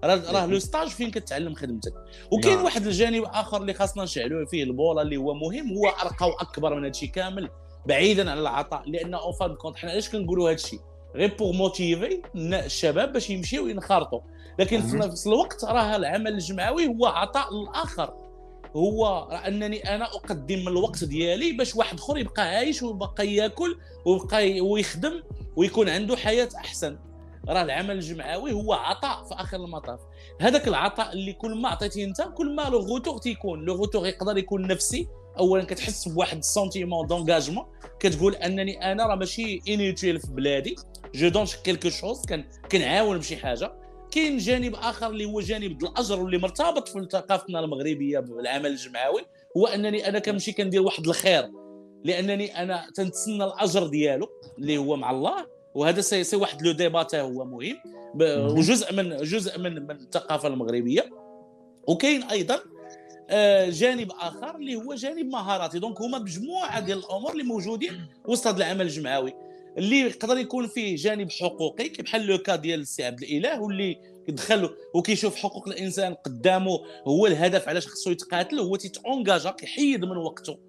[0.04, 1.94] راه راه le stage فين كتعلم خدمتك.
[2.32, 2.58] وكاين.
[2.58, 6.84] واحد الجانب آخر اللي خاصنا نشعلوا فيه البوله اللي هو مهم هو أرقى وأكبر من
[6.84, 7.50] هادشي كامل
[7.86, 10.80] بعيدا عن العطاء لأن en fin de compte حنا علاش كنقولوا هادشي؟
[11.16, 14.20] غير pour motiver الشباب باش يمشيو ينخرطوا
[14.60, 18.14] لكن في نفس الوقت راه العمل الجمعوي هو عطاء للاخر
[18.76, 24.62] هو انني أنا اقدم من الوقت ديالي باش واحد اخر يبقى عايش ويبقى ياكل ويبقى
[24.62, 25.24] ويخدم
[25.56, 26.98] ويكون عنده حياة أحسن.
[27.50, 30.00] راه العمل الجمعوي هو عطاء في آخر المطاف.
[30.42, 33.66] هذاك العطاء اللي كل ما عطيتي أنت كل ما le retour تيكون.
[33.66, 35.08] le retour يقدر يكون نفسي.
[35.40, 37.66] اولا كتحس بواحد ال sentiment d'engagement
[38.00, 40.76] كتقول أنني أنا راه ماشي inutile في بلادي.
[41.16, 42.22] je donne quelque chose
[42.72, 43.85] كنعاون بشي حاجة.
[44.16, 49.22] كاين جانب آخر اللي هو جانب الاجر واللي مرتبط في ثقافتنا المغربية بالعمل الجمعوي
[49.58, 51.52] هو أنني أنا كنمشي كندير واحد الخير
[52.04, 57.08] لأنني أنا تنتسنى الاجر ديالو اللي هو مع الله وهذا سي, سي واحد le débat
[57.22, 57.78] هو مهم.
[58.58, 61.10] وجزء من جزء من من الثقافة المغربية.
[61.88, 62.60] وكاين أيضا
[63.30, 65.80] آه، جانب آخر اللي هو جانب مهاراتي.
[65.80, 69.34] donc هما مجموعة ديال الأمور اللي موجودين وسط هذا العمل الجمعوي.
[69.78, 74.70] اللي يقدر يكون فيه جانب حقوقي بحال le cas ديال السي عبد الإله واللي دخل
[74.94, 80.60] وكيشوف حقوق الإنسان قدامه هو الهدف علاش خصو يتقاتل هو تي t'engage كيحيد من وقته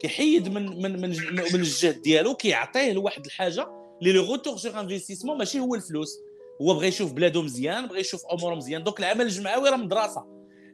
[0.00, 1.10] كيحيد من من من,
[1.52, 3.68] من الجهد ديالو كيعطيه لواحد الحاجة
[4.00, 6.18] اللي le retour sur investissement ماشي هو الفلوس.
[6.62, 8.84] هو بغى يشوف بلادو مزيان بغى يشوف اموره مزيان.
[8.84, 10.24] donc العمل الجمعوي راه مدرسة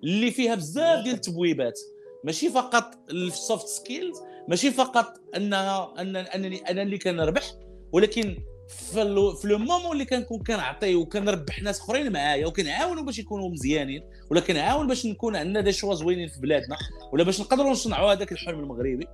[0.05, 1.81] اللي فيها بزاف ديال التبويبات.
[2.25, 7.53] ماشي فقط ال soft skills ماشي فقط أنها أن أنني أنا اللي كنربح.
[7.93, 9.05] ولكن في
[9.45, 14.87] le moment اللي كنكون كنعطي وكنربح ناس أخرين معايا وكنعاونوا باش يكونوا مزيانين ولا كنعاون
[14.87, 16.77] باش نكون عندنا des choix زوينين في بلادنا
[17.13, 19.07] ولا باش نقدروا نصنعوا هذاك الحلم المغربي.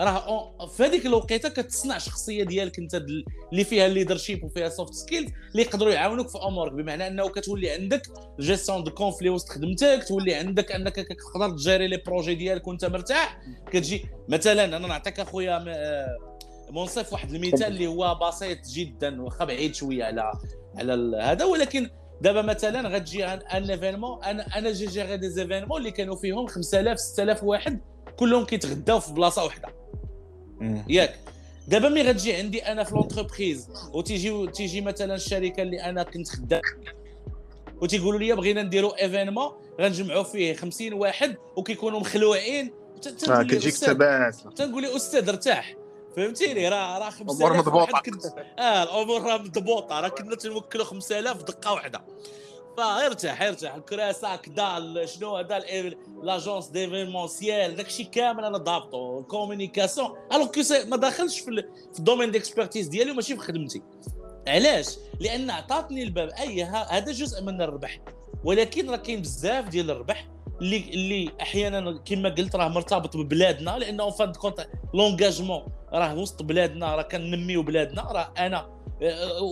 [0.00, 2.94] راه في هذيك الوقيتة كتصنع شخصية ديالك أنت
[3.52, 7.70] اللي فيها ال leadership وفيها soft skills اللي يقدروا يعاونوك في أمورك بمعنى أنه كتولي
[7.70, 8.02] عندك
[8.40, 13.40] gestion de conflit وسط خدمتك تولي عندك أنك تقدر تجاري les projets ديالك وأنت مرتاح.
[13.72, 15.64] كتجي مثلا أنا نعطيك أخويا
[16.70, 20.32] منصف واحد المثال اللي هو بسيط جدا واخا بعيد شوية على
[20.76, 21.44] على هذا.
[21.44, 26.46] ولكن دابا مثلا غتجي un événement أنا أنا j'ai géré des événements اللي كانوا فيهم
[26.46, 27.80] 5000 6000 واحد
[28.16, 29.68] كلهم كيتغداو في بلاصة واحدة
[30.88, 31.18] ياك.
[31.68, 36.60] دابا ملي غتجي عندي أنا في l'entreprise وتيجي تيجي مثلا الشركة اللي أنا كنت خدام
[37.80, 39.50] وتيقولوا لي بغينا نديروا événement
[39.80, 42.72] غنجمعوا فيه 50 واحد وكيكونوا مخلوعين.
[43.30, 43.72] آه كتجيك
[44.56, 45.74] تنقول لي أستاذ ارتاح.
[46.18, 48.02] فهمتيني؟ راه راه 5000 الأمور مضبوطه
[48.58, 52.04] آه الأمور راه مضبوطه راه كنا تنوكلوا 5000 دقة واحدة.
[52.76, 55.62] فيرتاح يرتاح الكراسة كدا شنو هذا؟
[56.22, 59.18] l'agence d'événementiel داكشي كامل أنا ضابطه.
[59.20, 63.82] ال communication alors que ما داخلش في, في ال domaine d'expertise ديالي وماشي في خدمتي.
[64.48, 66.28] علاش؟ لأن عطاتني الباب.
[66.28, 68.00] أي هذا جزء من الربح.
[68.44, 70.28] ولكن راه كاين بزاف ديال الربح.
[70.60, 76.42] اللي اللي أحيانا كما قلت راه مرتبط ببلادنا لأنه fin de compte l'engagement راه وسط
[76.42, 79.42] بلادنا راه كننميو بلادنا راه أنا آه،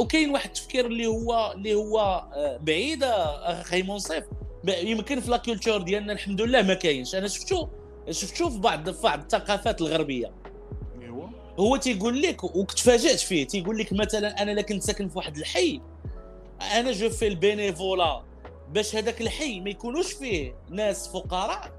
[0.00, 1.98] وكاين واحد التفكير اللي هو اللي هو
[2.34, 4.24] آه، بعيد أخي منصف
[4.68, 7.14] يمكن في la culture ديالنا الحمد لله ما كاينش.
[7.14, 7.68] أنا شفتو
[8.10, 10.32] شفتو في بعض في بعض الثقافات الغربية.
[11.02, 15.36] ايوا هو تيقول لك وتفاجأت فيه تيقول لك مثلا أنا لا كنت ساكن في واحد
[15.36, 15.80] الحي
[16.74, 18.22] أنا جو في البينيفولا
[18.72, 21.72] باش هذاك الحي ما يكونوش فيه ناس فقراء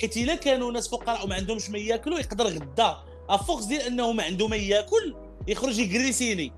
[0.00, 2.96] حيت إلا كانوا ناس فقراء وما عندهمش ما ياكلوا يقدر غدا.
[3.28, 5.14] افوكس ديال أنه ما عنده ما ياكل
[5.48, 6.52] يخرج يكريسيني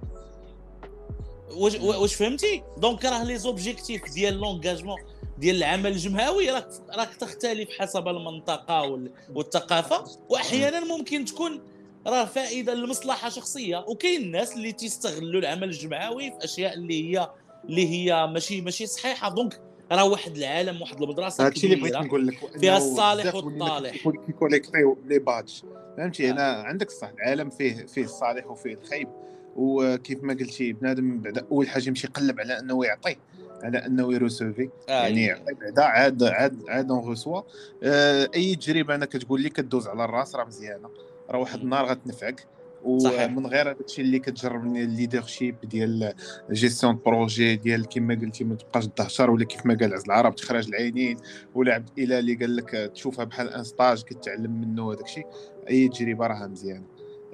[1.51, 4.99] واش واش فهمتي؟ دونك راه لي زوبجيكتيف ديال لونغاجمون
[5.39, 10.05] ديال العمل الجمعوي راك راك تختلف حسب المنطقة والثقافة.
[10.29, 11.63] وأحيانا ممكن تكون
[12.07, 13.85] راه فائدة لمصلحه شخصية.
[13.89, 17.31] وكاين الناس اللي تيستغلوا العمل الجمعوي في أشياء اللي هي
[17.65, 19.29] اللي هي ماشي ماشي صحيحة.
[19.29, 19.61] دونك
[19.95, 23.97] راه واحد العالم واحد المدرسة هادشي اللي بغيت نقول لك فيها الصالح والطالح.
[24.27, 25.53] كيكوليكتيو لي بادج
[25.97, 29.09] فهمتي؟ أنا عندك الصح العالم فيه فيه الصالح وفيه الخايب
[29.57, 33.17] وكيف ما قلتي بنادم بعد أول حاجة يمشي يقلب على إنه يعطي
[33.63, 37.43] على إنه يروسوفي آه يعني يعطي بعدا عاد عاد عاد اون غوسوا
[37.83, 40.91] آه أي تجربة أنا كتقول لي كدوز على الرأس راه مزيانة.
[41.31, 42.47] راه واحد النهار غتنفعك.
[42.85, 46.13] ومن غير هذاك الشيء اللي كتجرب من ال leadership ديال
[46.51, 50.69] جيستيون بروجي ديال كما قلتي ما تبقاش تحشر ولا كيف ما قال عز العرب تخرج
[50.69, 51.17] العينين
[51.55, 55.27] ولا عبد الاله اللي قال لك تشوفها بحال un stage كتعلم منه هذاك الشيء
[55.71, 56.85] أي تجربة راها مزيانة.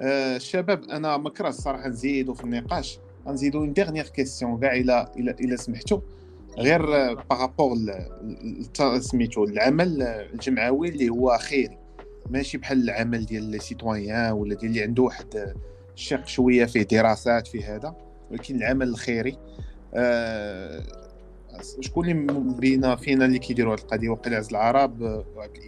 [0.00, 5.12] آه الشباب أنا ما كرهش الصراحة نزيدوا في النقاش نزيدوا une dernière question كاع إلى
[5.40, 6.00] إلى سمحتوا
[6.58, 6.82] غير
[7.14, 7.76] بارابور
[8.98, 11.79] سميتو العمل الجمعوي اللي هو خيري
[12.30, 15.54] ماشي بحال العمل ديال لي سيتويان ولا ديال اللي عنده واحد
[15.94, 17.96] الشق شوية فيه دراسات في هذا
[18.30, 19.38] ولكن العمل الخيري.
[19.94, 20.82] آه
[21.80, 25.02] شكون اللي بينا فينا اللي كيديروا هذه القضية؟ وقيل عز العرب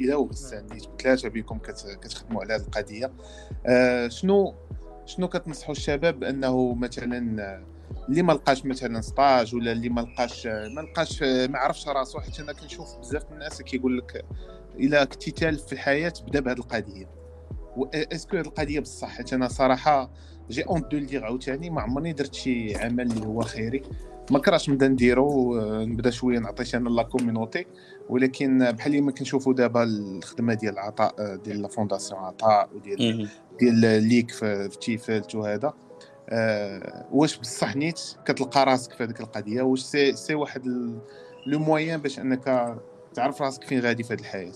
[0.00, 0.66] إلى وغسان
[1.02, 1.58] ثلاثة بكم
[2.02, 3.12] كتخدموا على هذه القضية.
[3.66, 4.54] آه شنو
[5.06, 7.62] شنو كتنصحوا الشباب بأنه مثلا
[8.08, 12.40] اللي ما لقاش مثلا ستاج ولا اللي ما لقاش ما لقاش ما عرفش راسو حيت
[12.40, 14.24] أنا كنشوف بزاف الناس كيقول لك
[14.78, 17.08] الا كنتي تالف في الحياة بدا بهذه القضية.
[17.94, 20.10] اسكو هذه القضية بصح حيت أنا صراحة
[20.50, 23.82] جي اون دو لدير عاوتاني ما عمرني درت شي عمل اللي هو خيري.
[24.30, 27.66] ما كراش نبدا نديرو نبدا شوية نعطي أنا لا كومينوتي
[28.08, 33.28] ولكن بحال اللي ما كنشوفوا دابا الخدمة ديال العطاء ديال لا فونداسيون عطاء وديال
[33.60, 35.72] ديال ليك في تيفالت وهذا
[36.28, 40.66] أه واش بصح نيت كتلقى راسك في هذيك القضية؟ واش سي سي واحد
[41.46, 42.76] لو موين باش أنك
[43.14, 44.52] تعرف راسك فين غادي في هذه الحياة.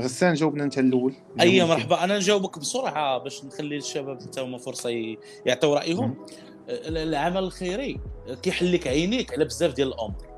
[0.00, 1.14] غسان جاوبنا انت الأول.
[1.40, 2.04] أي مرحبا.
[2.04, 5.16] أنا نجاوبك بسرعة باش نخلي الشباب حتى هما فرصة
[5.46, 6.26] يعطيو رأيهم.
[6.68, 8.00] العمل الخيري
[8.42, 10.30] كيحل لك عينيك على بزاف ديال الأمور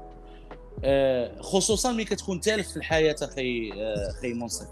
[0.84, 3.72] آه، خصوصا ملي كتكون تالف في الحياة أخي
[4.18, 4.66] أخي منصف.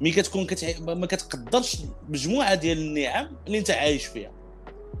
[0.00, 0.94] ملي كتكون كتع...
[0.94, 1.76] ما كتقدرش
[2.08, 4.30] مجموعة ديال النعم اللي أنت عايش فيها.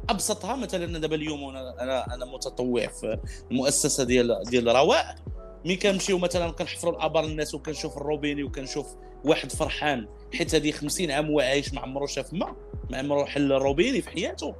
[0.08, 3.18] أبسطها مثلا دابا اليوم أنا أنا متطوع في
[3.50, 5.14] المؤسسة ديال ديال رواء.
[5.64, 8.86] مي كنمشيو مثلا كنحفروا الأبار الناس وكنشوف الروبيني وكنشوف
[9.24, 12.56] واحد فرحان حيت هذه 50 عام هو عايش ما عمرو شاف ما
[12.90, 14.54] ما عمرو حل الروبيني في حياته.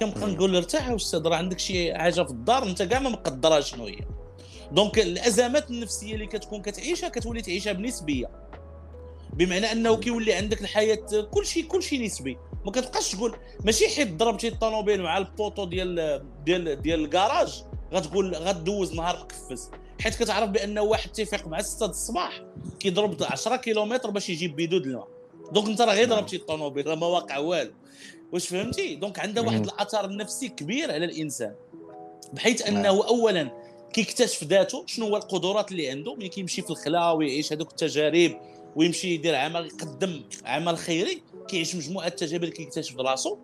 [0.00, 3.60] كنبقى نقول له ارتاح أستاذ راه عندك شي حاجة في الدار أنت كاع ما مقدرها
[3.60, 3.98] شنو هي.
[4.72, 8.30] donc الأزمات النفسية اللي كتكون كتعيشها كتولي تعيشها بنسبية.
[9.32, 10.98] بمعنى أنه كيولي عندك الحياة
[11.30, 12.38] كل شيء كل شيء نسبي.
[12.64, 18.94] ما كتبقاش تقول ماشي حيت ضربتي الطوموبيل مع البوطو ديال ديال ديال الكراج غتقول غدوز
[18.94, 22.42] نهار مكفس حيت كتعرف بان واحد كيفيق مع 6 الصباح
[22.80, 25.08] كيضرب 10 كيلومتر باش يجيب بيدو د الماء.
[25.52, 27.72] donc انت راه غير ضربتي الطوموبيل راه ما واقع والو.
[28.32, 31.54] واش فهمتي؟ donc عندها واحد الاثر النفسي كبير على الإنسان.
[32.32, 33.50] بحيث أنه اولا
[33.92, 38.40] كيكتشف ذاته شنو هو القدرات اللي عنده ملي كيمشي في الخلا ويعيش هذوك التجارب
[38.76, 43.38] ويمشي يدير عمل يقدم عمل خيري كيعيش مجموعة التجارب اللي كيكتشف راسو.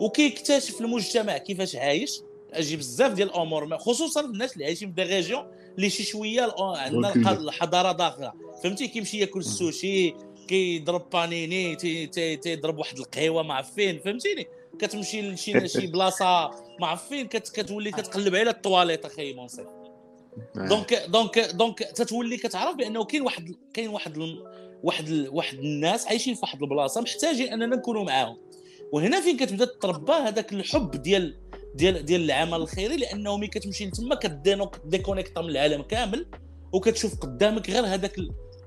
[0.00, 2.20] وكيكتشف المجتمع كيفاش عايش.
[2.52, 7.32] أجي بزاف ديال الأمور خصوصا الناس اللي عايشين في des régions اللي شي شوية عندنا
[7.32, 8.32] الحضارة داخلة.
[8.62, 10.14] فهمتي؟ كيمشي ياكل السوشي
[10.48, 11.76] كيضرب بانيني
[12.36, 14.46] تيضرب واحد القهوه ما فين فهمتيني؟
[14.78, 19.66] كتمشي لشي شي بلاصة ما فين كتولي كتقلب على الطواليت أخي منصف.
[20.56, 24.18] donc donc donc تتولي كتعرف بأنه كاين واحد كاين واحد
[24.82, 28.36] واحد واحد الناس عايشين في واحد البلاصة محتاجين أننا نكونوا معاهم.
[28.92, 31.36] وهنا فين كتبدأ تربى هذاك الحب ديال
[31.74, 36.26] ديال ديال العمل الخيري لأنه ملي كتمشي لتما ك déconnecta من العالم كامل
[36.72, 38.16] وكتشوف قدامك غير هذاك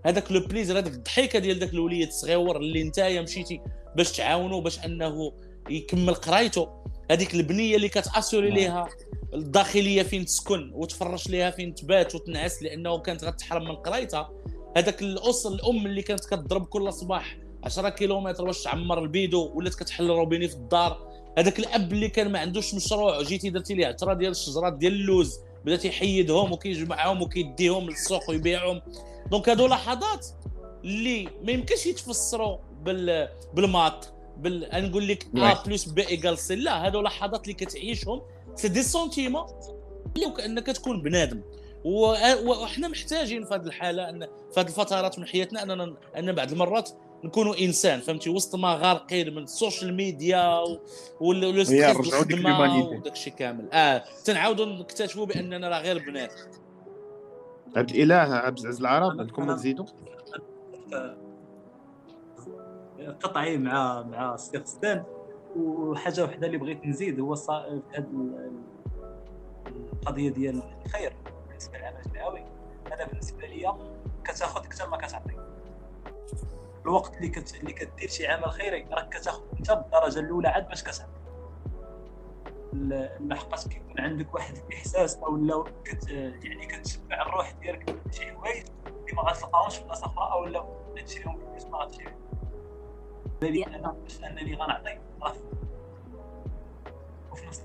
[0.05, 3.61] هذاك le plaisir هذاك الضحيكة ديال ذاك الوليد الصغيور اللي نتايا مشيتي
[3.95, 5.31] باش تعاونوا باش أنه
[5.69, 6.69] يكمل قرايته.
[7.11, 8.87] هذيك البنية اللي كتاسوري ليها
[9.33, 14.29] الداخلية فين تسكن وتفرش ليها فين تبات وتنعس لأنه كانت غتحرم من قرايتها.
[14.77, 20.09] هذاك الاسر الأم اللي كانت كتضرب كل صباح 10 كيلومتر باش تعمر البيدو ولات كتحل
[20.09, 21.07] روبيني في الدار.
[21.37, 25.39] هذاك الاب اللي كان ما عندوش مشروع جيتي درتي ليه عتره ديال الشجرات ديال اللوز
[25.65, 28.81] بدا تيحيدهم وكيجمعهم وكيديهم للسوق ويبيعهم.
[29.31, 30.27] donc هادو لحظات
[30.83, 36.55] اللي ما يمكنش يتفسروا بال بال maths بال نقول لك A plus B égal C
[36.55, 38.21] لا هادو لحظات اللي كتعيشهم
[38.55, 39.45] c'est des sentiments
[40.15, 41.41] اللي كأنك تكون بنادم.
[41.85, 46.89] وحنا محتاجين في هذه الحالة إن في هذه الفترات من حياتنا اننا أن بعض المرات
[47.23, 50.63] نكونوا إنسان فهمتي؟ وسط ما غارقين من ال social media
[51.21, 53.71] الخدمه وداك الشيء كامل.
[53.73, 56.33] آه تنعاودوا نكتشفوا بأننا راه غير بنادم
[57.75, 59.85] عبد الإله عبد العزيز العرب عندكم تزيدوا؟
[63.23, 65.03] قطعي مع مع ستان.
[65.57, 68.07] وحاجة وحدة اللي بغيت نزيد هو في هذه
[69.93, 71.15] القضية ديال الخير.
[71.47, 72.45] بالنسبة للعمل الجمعوي
[72.93, 73.73] أنا بالنسبة لي
[74.25, 75.33] كتاخذ أكثر ما كتعطي.
[76.87, 77.55] الوقت اللي كت...
[77.55, 78.87] اللي كدير شي عمل خيري.
[78.91, 81.17] راك كتاخذ أنت بالدرجة الأولى عاد باش كتعطي
[83.19, 89.13] لحقاش كيكون عندك واحد الإحساس أو لا كت يعني كتشبع الروح ديالك بشي حوايج اللي
[89.15, 90.65] ما غاتلقاهمش في بلاصة أخرى أو لا
[91.05, 92.15] تشريهم بفلوس ما غاتشريهم
[93.41, 94.99] باللي أنا باش أنني غنعطي
[97.31, 97.63] وفي نفس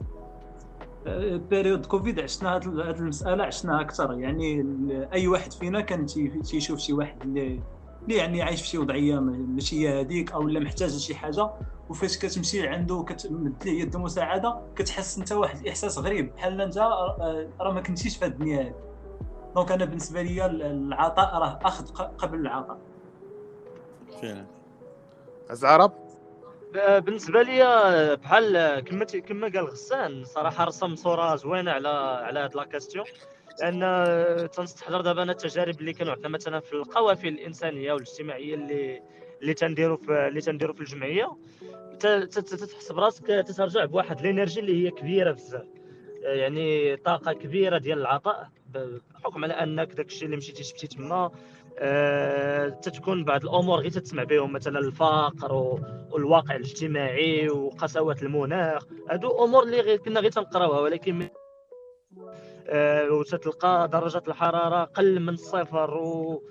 [1.50, 4.18] période Covid عشنا هذه المسألة عشناها أكثر.
[4.18, 4.64] يعني
[5.12, 6.06] أي واحد فينا كان
[6.44, 7.60] تيشوف شي واحد اللي
[8.02, 11.50] اللي يعني عايش في شي وضعية ماشي هي هذيك أو لا محتاج شي حاجة
[11.88, 17.72] وفاش كتمشي عنده كتمد ليه يد المساعده كتحس أنت واحد الاحساس غريب بحال أنت راه
[17.72, 18.74] ما كنتيش في هذه الدنيا هذه
[19.54, 21.86] دونك أنا بالنسبة لي العطاء راه أخذ
[22.18, 22.78] قبل العطاء.
[24.22, 24.46] فعلا.
[25.50, 25.92] ازعرب
[26.74, 31.88] بالنسبة لي بحال كما كما قال غسان صراحة رسم صورة زوينة على
[32.26, 33.04] على هاد لا كاستيون.
[33.60, 39.02] لأن تنستحضر دابا أنا التجارب اللي كانوا عندنا مثلا في القوافل الإنسانية والاجتماعية اللي
[39.42, 41.36] اللي تنديروا في اللي تنديروا في الجمعية
[42.00, 45.66] تحس براسك تترجع بواحد الإنرجي اللي هي كبيرة بزاف.
[46.22, 51.30] يعني طاقة كبيرة ديال العطاء بحكم على أنك داك الشيء اللي مشيتي شفتي تما
[51.78, 55.52] أه تتكون بعض الأمور غير تسمع بهم مثلا الفقر
[56.10, 58.86] والواقع الاجتماعي وقساوة المناخ.
[59.10, 61.28] هادو أمور اللي كنا غير تنقراوها ولكن
[62.66, 66.42] آه، وتتلقى درجه الحرارة قل من الصفر و...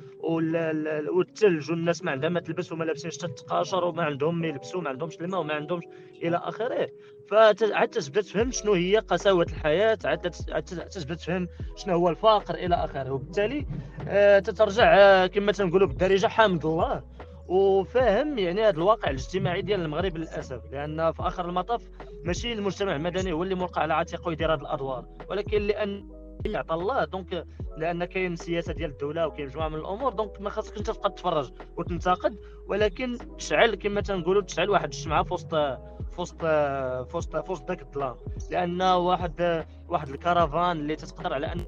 [1.14, 5.16] والثلج والناس ما عندها ما تلبس وما لابسينش تتقاشر وما عندهم ما يلبسوا ما عندهمش
[5.22, 5.84] الماء وما عندهمش
[6.24, 6.90] إلى آخره.
[7.30, 13.12] فعاد تبدا تفهم شنو هي قساوة الحياة عاد تبدا تفهم شنو هو الفقر إلى آخره.
[13.12, 13.66] وبالتالي
[14.08, 17.04] آه، تترجع آه، كما تنقولوا بالدارجة حامد الله.
[17.52, 21.90] وفاهم يعني هذا الواقع الاجتماعي ديال المغرب للأسف لأن في آخر المطاف
[22.24, 25.06] ماشي المجتمع المدني هو اللي ملقى على عاتقه يدير هذه الأدوار.
[25.30, 26.10] ولكن لأن
[26.46, 27.46] يعطى الله donc
[27.78, 31.52] لأن كاين سياسة ديال الدولة وكاين مجموعة من الأمور donc ما خاصك أنت تبقى تتفرج
[31.78, 32.36] وتنتقد.
[32.68, 37.68] ولكن تشعل كما تنقولوا تشعل واحد الشمعة في وسط في وسط في وسط في وسط
[37.68, 38.16] ذاك الظلام
[38.52, 41.66] لأن واحد واحد ال caravane اللي تتقدر على أن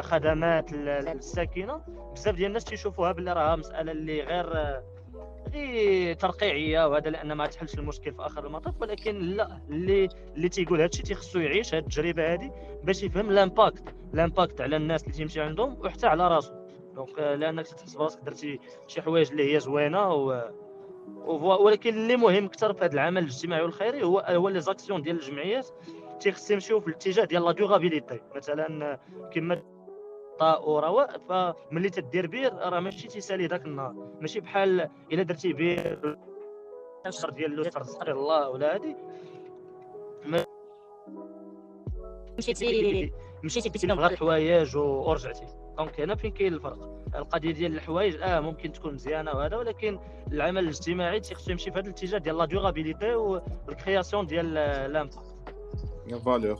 [0.00, 1.82] خدمات الساكنة.
[2.14, 4.80] بزاف ديال الناس تيشوفوها باللي راه مسألة اللي غير
[5.54, 8.74] غير ترقيعية وهذا لأن ما تحلش المشكل في آخر المطاف.
[8.80, 12.52] ولكن لا اللي اللي تيقول هادشي تيخصو يعيش هاد التجربة هذه
[12.84, 16.52] باش يفهم l'impact l'impact على الناس اللي تيمشي عندهم وحتى على راسو
[16.94, 20.50] donc آه، لأنك تحس براسك درتي شي حوايج اللي هي زوينة و
[21.26, 25.68] ولكن اللي مهم أكثر في هذا العمل الاجتماعي والخيري هو هو les actions ديال الجمعيات.
[26.20, 28.98] تيخص يمشيو في الاتجاه ديال la durabilité مثلا
[29.32, 29.62] كما
[30.40, 33.94] ورواء فملي تدير بير راه ماشي تيسالي ذاك النهار.
[34.20, 36.18] ماشي بحال إلا درتي بير
[37.06, 38.96] الشهر ديال لوتر صغير الله ولا هادي.
[42.38, 43.12] مشيتي
[43.44, 45.46] مشيتي كنتي غير الحوايج ورجعتي.
[45.78, 49.98] دونك هنا فين كاين الفرق؟ القضية ديال الحوايج آه ممكن تكون مزيانة وهذا ولكن
[50.32, 54.54] العمل الاجتماعي تيخصو يمشي في هذا الاتجاه ديال لا ديغابيليتي والكرياسيون ديال
[54.92, 55.37] لامباكت
[56.08, 56.58] لا فالور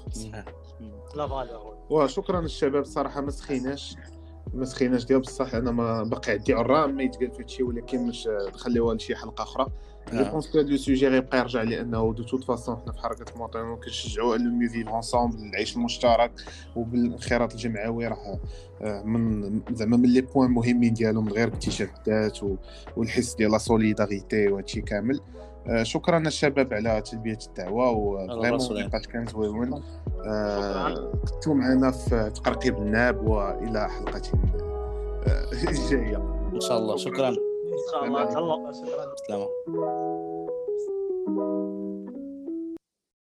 [1.16, 3.96] لا فالور وشكرا الشباب صراحة ما سخيناش
[4.54, 8.28] ما سخيناش ديال بصح أنا ما باقي عندي عرام ما يتقال في هادشي ولكن مش
[8.54, 9.66] نخليوها لشي حلقه أخرى
[10.12, 13.76] je pense que هذا sujet غيبقى يرجع لأنه de toute façon حنا في حركه المواطنين
[13.76, 16.32] كنشجعوا le mieux vivre ensemble العيش المشترك
[16.76, 18.38] وبالانخراط الجمعوي راه
[18.82, 22.38] آه، من زعما من les points مهمين ديالهم غير اكتشاف الذات
[22.96, 25.47] والحس ديال la solidarité وهادشي كامل آه،
[25.82, 29.82] شكرا الشباب على تلبية الدعوة و vraiment النقاش كان زوين
[30.26, 34.20] آه، كنتو معنا في تقرقيب الناب وإلى حلقة
[35.90, 36.16] جاية.
[36.54, 36.96] إن شاء الله.
[36.96, 37.28] شكرا.
[37.28, 37.36] إن
[37.92, 38.04] شاء
[38.38, 38.72] الله.
[39.28, 39.48] سلام.